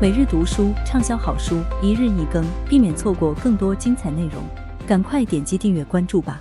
[0.00, 4.44] 每日读书畅销好书，一日一更，避免错过更多精彩内容。
[4.86, 6.40] 赶快点击订阅关注吧！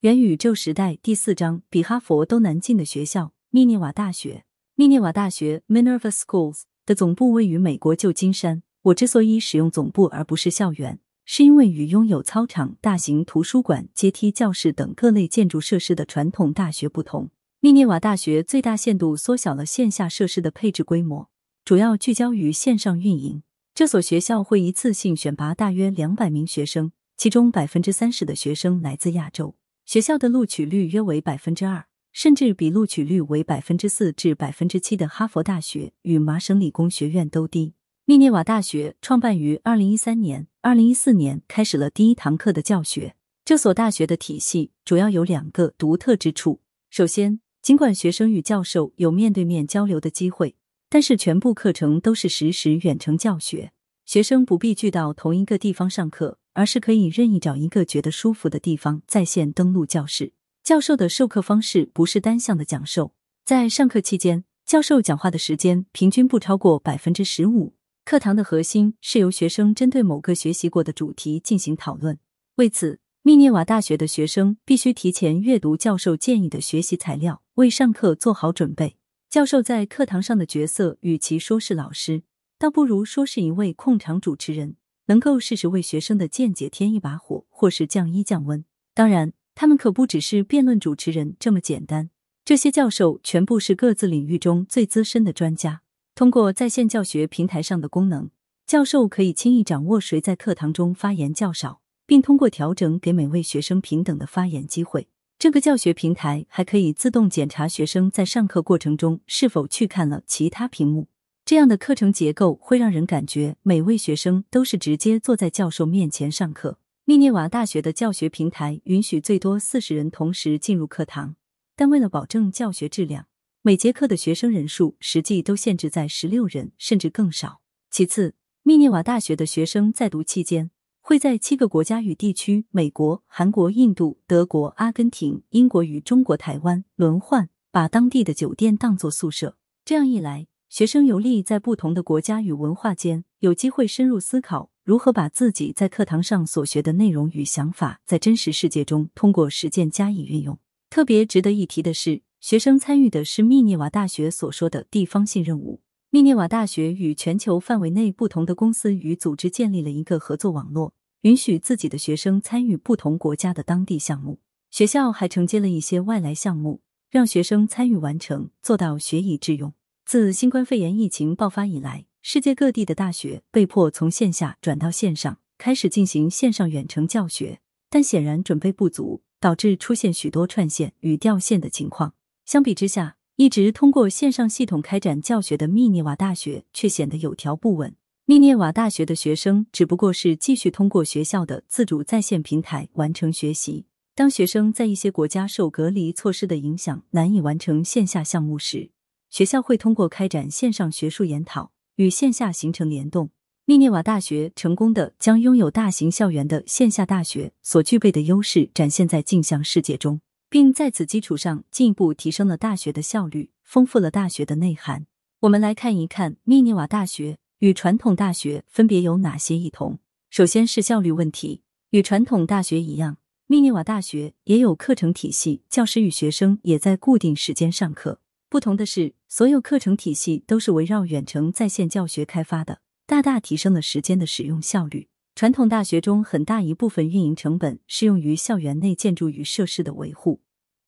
[0.00, 4.44] 元宇宙时代第四章：比哈佛都难进的学校——密涅瓦大学。
[4.74, 8.62] 密涅瓦大学 （Minerva Schools） 的总部位于美国旧金山。
[8.82, 17.30] 我之所以使用总部而不是校园，是因为与拥有操场、大型图书馆、阶梯教室等各类建筑设施的传统大学不同。
[17.64, 21.30] 密涅瓦大学最大限度缩小了线下设施的配置规模，
[21.64, 23.42] 主要聚焦于线上运营。
[23.74, 29.56] 这所学校会一次性选拔大约两百名学生，其中百分之三十的学生来自亚洲。
[29.86, 37.72] 学校的录取率约为百分之二，甚至比录取率为百分之四至百分之七的哈佛大学与麻省理工学院都低。
[38.04, 43.16] 密涅瓦大学创办于二零一三年，二零一四年开始了第一堂课的教学。
[43.42, 47.40] 这所大学的体系主要有两个独特之处，首先。
[47.64, 50.54] 尽管学生与教授有面对面交流的机会，
[50.90, 53.72] 但是全部课程都是实时远程教学。
[54.04, 60.34] 学生不必聚到同一个地方上课，而是可以任意找一个觉得舒服的地方在线登录教室。
[60.62, 63.14] 教授的授课方式不是单向的讲授，
[63.46, 67.72] 在上课期间，教授讲话的时间平均不超过百分之十五。
[68.04, 72.18] 课堂的核心是由学生针对某个学习过的主题进行讨论。
[72.56, 78.98] 为此，密涅瓦大学的学生必须提前阅读教授建议的学习材料，为上课做好准备。
[79.30, 82.24] 教授在课堂上的角色，与其说是老师，
[82.58, 88.62] 倒不如说是一位控场主持人，能够适时为学生的见解添一把火，或是降一降温。
[88.92, 92.10] 当然，他们可不只是辩论主持人这么简单。
[92.44, 95.80] 这些教授全部是各自领域中最资深的专家。
[96.14, 98.28] 通过在线教学平台上的功能，
[98.66, 101.80] 教授可以轻易掌握谁在课堂中发言较少。
[102.06, 105.08] 并通过调整给每位学生平等的发言机会。
[105.38, 111.08] 这个教学平台还可以自动检查学生在上课过程中是否去看了其他屏幕。
[111.44, 116.78] 这样的课程结构会让人感觉每位学生都是直接坐在教授面前上课。
[117.04, 121.36] 密涅瓦大学的教学平台允许最多四十人同时进入课堂，
[121.76, 123.26] 但为了保证教学质量，
[123.60, 127.60] 每节课的学生人数实际都限制在十六人甚至更少。
[127.90, 130.70] 其次，密涅瓦大学的学生在读期间。
[131.06, 139.58] 会在七个国家与地区：美国、韩国、印度、德国、阿根廷、英国与中国台湾轮换，把当地的酒店当作宿舍。
[139.84, 150.58] 这样一来，学生游历在不同的国家与文化间，有机会深入思考如何把自己在课堂上所学的内容与想法，在真实世界中通过实践加以运用。
[150.88, 155.82] 特别值得一提的是，学生参与的是密涅瓦大学所说的地方性任务。
[156.14, 164.38] 密涅瓦大学与全球范围内不同的公司与组织建立了一个合作网络，允许自己的学生参与不同国家的当地项目。
[164.70, 169.72] 学校还承接了一些外来项目，让学生参与完成，做到学以致用。
[170.06, 177.58] 自新冠肺炎疫情爆发以来，世界各地的大学被迫从线下转到线上，开始进行线上远程教学，
[177.90, 182.14] 但显然准备不足，导致出现许多串线与掉线的情况。
[182.44, 187.96] 相比之下，一直通过线上系统开展教学的密涅瓦大学却显得有条不紊。
[188.26, 193.86] 密涅瓦大学的学生只不过是继续通过学校的自主在线平台完成学习。
[194.14, 198.90] 当学生在一些国家受隔离措施的影响难以完成线下项目时，
[199.30, 203.30] 学校会通过开展线上学术研讨与线下形成联动。
[203.64, 210.20] 密涅瓦大学成功的将拥有大型校园的线下大学所具备的优势展现在镜像世界中。
[210.54, 215.04] 并在此基础上进一步提升了大学的效率，丰富了大学的内涵。
[215.40, 219.98] 我们来看一看密涅瓦大学与传统大学分别有哪些异同。
[220.30, 223.16] 首先是效率问题，与传统大学一样，
[223.48, 228.20] 密涅瓦大学也有课程体系，教师与学生也在固定时间上课。
[228.48, 232.78] 不同的是，所有课程体系都是围绕远程在线教学开发的，
[233.08, 235.08] 大大提升了时间的使用效率。
[235.34, 240.42] 传统大学中很大一部分运营成本适用于校园内建筑与设施的维护。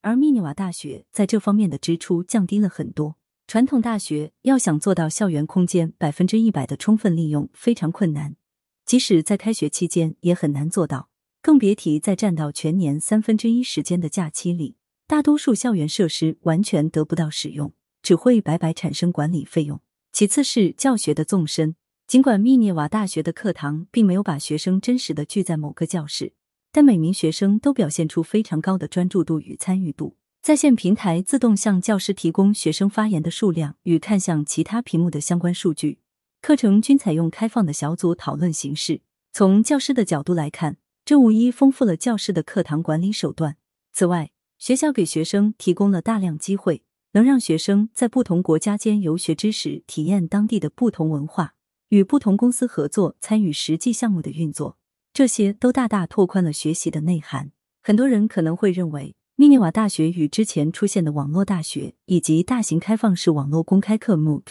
[0.07, 3.17] 而密涅瓦大学在这方面的支出降低了很多。
[3.49, 8.37] 传统大学要想做到校园空间百分之一百的充分利用，非常困难，
[8.85, 11.09] 即使在开学期间也很难做到，
[11.43, 14.77] 更别提在占到全年三分之一时间的假期里，
[15.09, 19.81] 大多数校园设施完全得不到使用，只会白白产生管理费用。
[20.13, 21.75] 其次是教学的纵深，
[22.07, 26.35] 尽管密涅瓦大学的课堂并没有把学生真实的聚在某个教室。
[26.77, 30.15] 但每名学生都表现出非常高的专注度与参与度。
[30.43, 36.01] 在线平台自动向教师提供学生发言的数量与看向其他屏幕的相关数据。
[36.43, 39.01] 课程均采用开放的小组讨论形式。
[39.33, 40.77] 从教师的角度来看，
[41.07, 43.57] 这无疑丰富了教师的课堂管理手段。
[43.95, 46.83] 此外，学校给学生提供了大量机会，
[47.13, 51.55] 能让学生在不同国家间游学之时，体验当地的不同文化，
[51.89, 54.77] 与不同公司合作，参与实际项目的运作，
[55.17, 57.51] 这些都大大拓宽了学习的内涵。
[57.83, 64.43] 很多人可能会认为，密涅瓦大学与之前出现的网络大学以及大型开放式网络公开课 MOOC，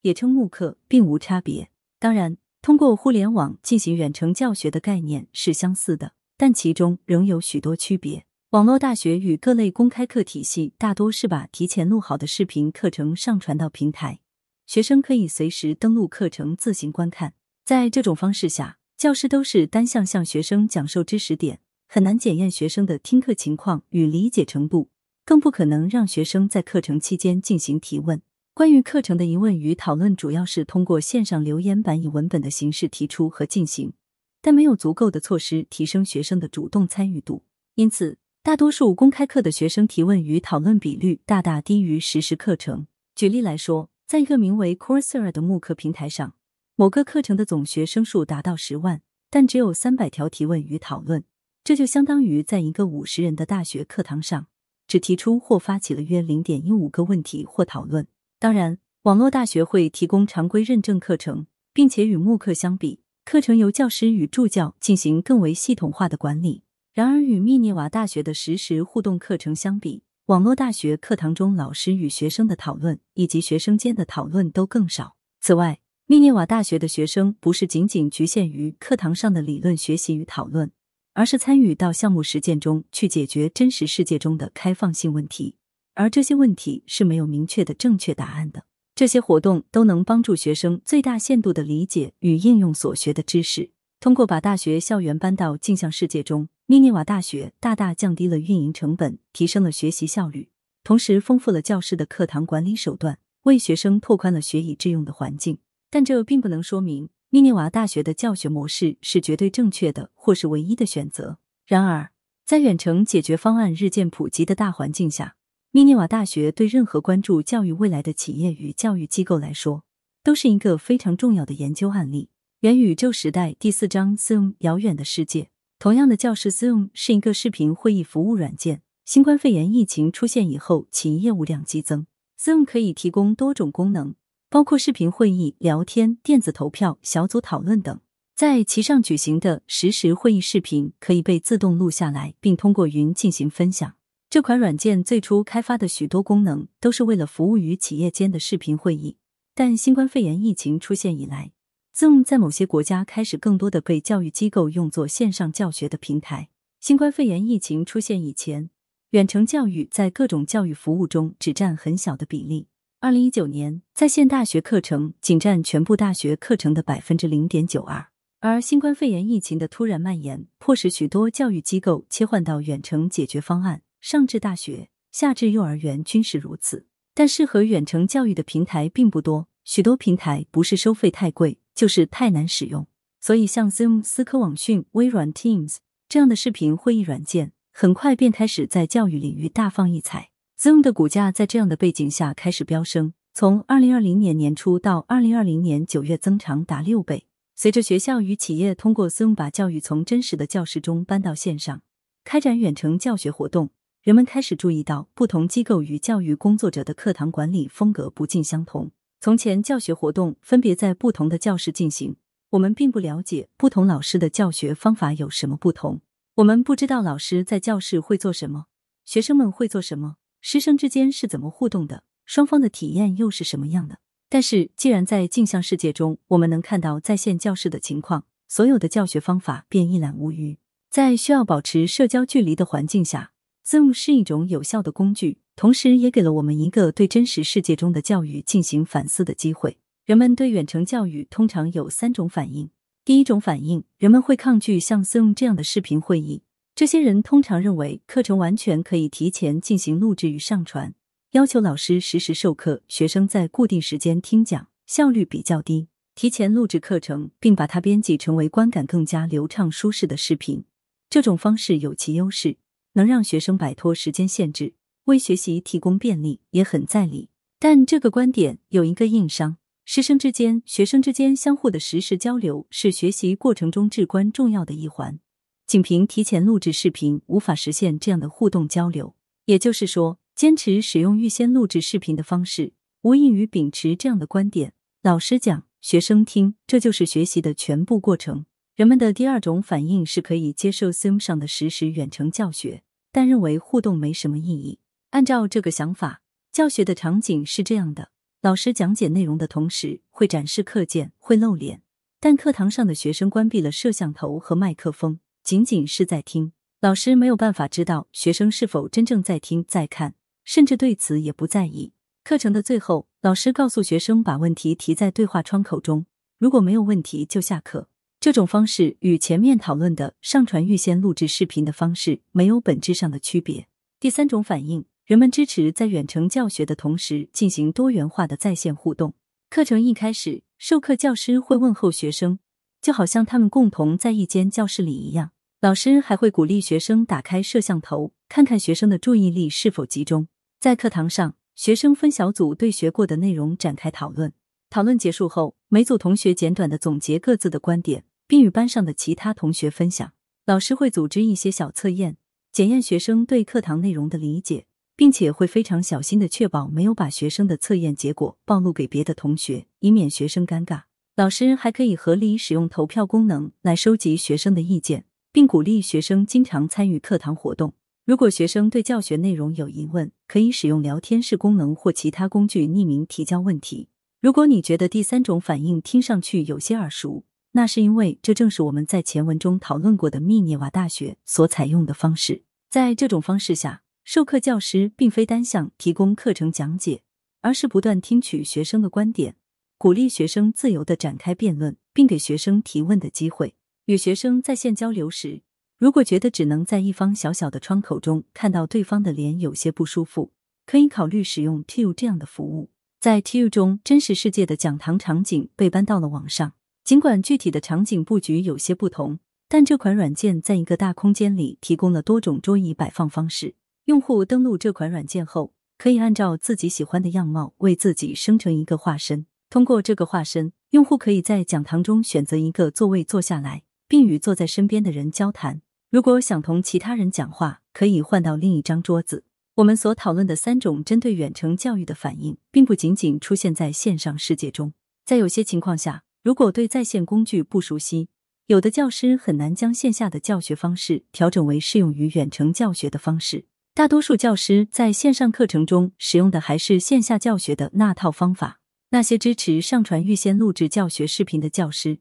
[0.00, 1.68] 也称慕课，并无差别。
[1.98, 8.24] 当然，通过互联网进行远程教学的概念是相似的，但其中仍有许多区别。
[8.52, 14.20] 网络大学与各类公开课体系大多是把提前录好的视频课程上传到平台，
[14.64, 17.34] 学生可以随时登录课程自行观看。
[17.62, 24.88] 在这种方式下，教师都是单向向学生讲授知识点，很难检验学生的听课情况与理解程度，
[25.24, 28.22] 更不可能让学生在课程期间进行提问。
[28.54, 33.92] 关于课程的疑问与讨论，主要是通过线上留言板以文本的形式提出和进行，
[34.40, 37.42] 但没有足够的措施提升学生的主动参与度，
[37.74, 38.18] 因此。
[38.44, 42.86] 大多数公开课的学生提问与讨论比率大大低于实时课程。
[43.14, 46.34] 举例来说，在一个名为 Coursera 的慕课平台上，
[46.76, 49.00] 某个课程的总学生数达到十万，
[49.30, 51.22] 但只有三百条提问与讨论，
[51.62, 54.48] 这就相当于在一个五十人的大学课堂上，
[54.88, 58.08] 只提出或发起了约零点一五个问题或讨论。
[58.40, 66.64] 当然，网络大学会提供常规认证课程，并且与慕课相比，课程由教师与助教进行更为系统化的管理。
[66.92, 75.14] 然而，与密涅瓦大学的实时互动课程相比，网络大学课堂中老师与学生的讨论以及学生间的讨论都更少。
[75.40, 80.70] 此外，密涅瓦大学的学生不是仅仅局限于课堂上的理论学习与讨论，
[81.14, 85.56] 而是参与到项目实践中去解决真实世界中的开放性问题，
[85.94, 88.64] 而这些问题是没有明确的正确答案的。
[88.94, 93.70] 这些活动都能帮助学生最大限度的理解与应用所学的知识。
[93.98, 100.50] 通过把大学校园搬到镜像世界中，密涅瓦大学大大降低了运营成本，提升了学习效率，
[100.84, 105.56] 同时丰富了教师的课堂管理手段，为学生拓宽了学以致用的环境。
[105.94, 111.38] 但这并不能说明密涅瓦大学的教学模式是绝对正确的，或是唯一的选择。
[111.68, 112.10] 然而，
[112.44, 115.36] 在远程解决方案日渐普及的大环境下，
[115.70, 119.84] 密涅瓦大学对任何关注教育未来的企业与教育机构来说，
[120.24, 122.28] 都是一个非常重要的研究案例。
[122.62, 125.50] 元宇宙时代第四章 Zoom 遥远的世界。
[125.78, 128.82] 同样的，教室 Zoom 是一个视频会议服务软件。
[129.04, 132.08] 新冠肺炎疫情出现以后，其业务量激增。
[132.36, 134.16] Zoom 可以提供多种功能，
[134.54, 137.98] 包括视频会议、聊天、电子投票、小组讨论等。
[138.36, 143.96] 在其上举行的实时会议视频可以被自动录下来，并通过云进行分享。
[144.30, 149.16] 这款软件最初开发的许多功能都是为了服务于企业间的视频会议，
[149.56, 151.50] 但新冠肺炎疫情出现以来
[151.92, 156.50] ，Zoom 在某些国家开始更多的被教育机构用作线上教学的平台。
[156.78, 158.70] 新冠肺炎疫情出现以前，
[159.10, 162.68] 远程教育在各种教育服务中只占很小的比例。
[163.04, 168.06] 二零一九年，在线大学课程仅占全部大学课程的百分之零点九二。
[168.40, 176.86] 而新冠肺炎疫情的突然蔓延，迫使许多教育机构切换到远程解决方案，上至大学，下至幼儿园均是如此。
[177.12, 181.58] 但适合远程教育的平台并不多，许多平台不是收费太贵。
[181.74, 182.86] 就是太难使用，
[183.20, 185.76] 所以像 Zoom、思科网讯、微软 Teams
[186.08, 190.30] 这样的视频会议软件，很快便开始在教育领域大放异彩。
[190.64, 197.26] Zoom 的股价在这样的背景下开始飙升，从二零二零年年初到二零二零年九月增长达六倍。
[197.54, 201.82] 随着学校与企业通过 Zoom 把教育从真实的教室中搬到线上，
[202.24, 203.68] 开展远程教学活动，
[204.00, 208.90] 人们开始注意到不同机构与教育工作者的课堂管理风格不尽相同。
[209.20, 212.16] 从前教学活动分别在不同的教室进行，
[212.52, 216.00] 我们并不了解不同老师的教学方法有什么不同。
[216.36, 218.64] 我们不知道老师在教室会做什么，
[219.04, 224.00] 学生们会做什么，师生之间是怎么互动的，双方的体验又是什么样的。
[224.28, 230.58] 但是，既然在镜像世界中，我们能看到在线教室的情况，所有的教学方法便一览无余。
[230.90, 233.32] 在需要保持社交距离的环境下
[233.66, 235.38] ，Zoom 是一种有效的工具。
[235.56, 239.78] 同时，也给了我们一个对真实世界中的教育进行反思的机会。
[240.04, 242.68] 人们对远程教育通常有三种反应。
[243.02, 246.42] 第一种反应，人们会抗拒像 Zoom 这样的视频会议。
[246.76, 250.92] 这些人通常认为课程完全可以提前进行录制与上传，
[251.30, 255.86] 要求老师实时授课，学生在固定时间听讲，效率比较低。
[256.16, 260.64] 提前录制课程，并把它编辑成为观感更加流畅、舒适的视频，
[261.08, 262.56] 这种方式有其优势，
[262.94, 264.74] 能让学生摆脱时间限制。
[265.04, 267.28] 为学习提供便利也很在理，
[267.60, 275.20] 但这个观点有一个硬伤：师生之间、学生之间相互的实时交流是学习过程中至关重要的一环。
[275.66, 279.14] 仅凭提前录制视频无法实现这样的互动交流。
[279.46, 288.46] 也就是说，坚持使用预先录制视频的方式，无异于秉持这样的观点：老师讲，学生听，这就是学习的全部过程。
[288.74, 294.80] 人们的第二种反应是可以接受 Zoom 上的实时远程教学，但认为互动没什么意义。
[295.10, 301.82] 按照这个想法，教学的场景是这样的：老师讲解内容的同时，会展示课件，会露脸，
[302.18, 306.52] 但课堂上的学生关闭了摄像头和麦克风，仅仅是在听。
[306.80, 311.92] 老师没有办法知道学生是否真正在听、在看，甚至对此也不在意。
[312.24, 316.06] 课程的最后，老师告诉学生把问题提在对话窗口中，
[316.38, 317.90] 如果没有问题就下课。
[318.18, 323.68] 这种方式与前面讨论的上传预先录制视频的方式没有本质上的区别。
[324.00, 329.12] 第三种反应，人们支持在远程教学的同时进行多元化的在线互动。
[329.50, 332.38] 课程一开始，授课教师会问候学生，
[332.84, 335.30] 就好像他们共同在一间教室里一样。
[335.62, 340.28] 老师还会鼓励学生打开摄像头，看看学生的注意力是否集中。
[340.60, 344.34] 在课堂上，学生分小组对学过的内容展开讨论。
[344.68, 348.04] 讨论结束后，每组同学简短的总结各自的观点。
[348.26, 350.12] 并与班上的其他同学分享。
[350.46, 352.16] 老师会组织一些小测验，
[352.50, 354.64] 检验学生对课堂内容的理解，
[354.96, 360.84] 并且会非常小心的确保没有把学生的测验结果暴露给别的同学，以免学生尴尬。
[361.16, 367.74] 老师还可以合理使用投票功能来收集学生的意见，并鼓励学生经常参与课堂活动。
[368.04, 373.88] 如果学生对教学内容有疑问，可以使用聊天室功能或其他工具匿名提交问题。
[374.20, 382.42] 如果你觉得第三种反应听上去有些耳熟，那是因为这正是我们在前文中讨论过的密涅瓦大学所采用的方式。
[382.68, 387.02] 在这种方式下，授课教师并非单向提供课程讲解，
[387.42, 389.36] 而是不断听取学生的观点，
[389.84, 393.54] 鼓励学生自由的展开辩论，并给学生提问的机会。
[393.84, 395.42] 与学生在线交流时，
[395.78, 400.32] 如果觉得只能在一方小小的窗口中看到对方的脸有些不舒服，
[400.64, 402.70] 可以考虑使用 T U 这样的服务。
[402.98, 406.54] 在 T U 中，真实世界的讲堂场景被搬到了网上。
[406.82, 409.18] 尽管具体的场景布局有些不同，
[409.50, 413.54] 但这款软件在一个大空间里提供了多种桌椅摆放方式。
[413.84, 419.26] 用户登录这款软件后，可以按照自己喜欢的样貌为自己生成一个化身。
[419.54, 425.62] 通过这个化身，用户可以在讲堂中选择一个座位坐下来，并与坐在身边的人交谈。
[425.92, 429.22] 如果想同其他人讲话，可以换到另一张桌子。
[429.54, 434.72] 我们所讨论的三种针对远程教育的反应，并不仅仅出现在线上世界中，
[435.04, 436.02] 在有些情况下。
[436.24, 438.08] 如果对在线工具不熟悉，
[438.48, 443.44] 有的教师很难将线下的教学方式调整为适用于远程教学的方式。
[443.72, 448.58] 大多数教师在线上课程中使用的还是线下教学的那套方法。
[448.94, 451.98] 那些支持上传预先录制教学视频的教师，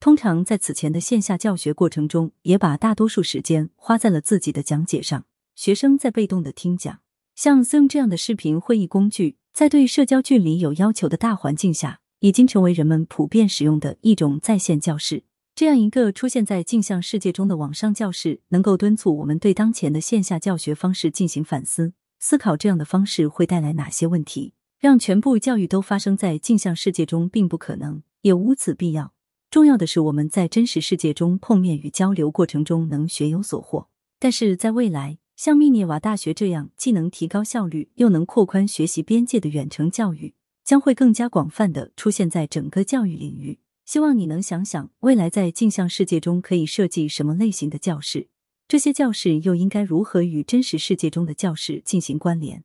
[0.00, 6.98] 通常在此前的线下教学过程中，也把大多数时间花在了自己的讲解上，学生在被动的听讲。
[7.36, 12.00] 像 Zoom 这样的视频会议工具，在对社交距离有要求的大环境下。
[12.18, 15.22] 已经成为人们普遍使用的一种在线教室。
[15.54, 24.54] 这样一个出现在镜像世界中的网上教室，能够敦促我们对当前的线下教学方式进行反思，思考这样的方式会带来哪些问题。
[24.84, 29.14] 让全部教育都发生在镜像世界中并不可能，也无此必要。
[29.50, 33.88] 重要的是我们在真实世界中碰面与交流过程中能学有所获。
[34.18, 40.34] 但是在未来，像密涅瓦大学这样既能提高效率又能扩宽学习边界的远程教育。
[40.62, 43.60] 将会更加广泛的出现在整个教育领域。
[43.86, 48.28] 希望你能想想，未来在镜像世界中可以设计什么类型的教室？
[48.68, 52.64] 这些教室又应该如何与真实世界中的教室进行关联？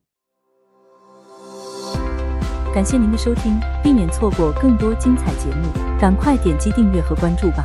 [2.72, 5.68] 感谢您的收听，避免错过更多精彩节目，
[6.00, 7.64] 赶快点击订阅和关注吧。